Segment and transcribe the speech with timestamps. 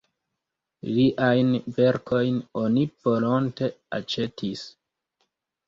[0.95, 4.67] Liajn verkojn oni volonte aĉetis.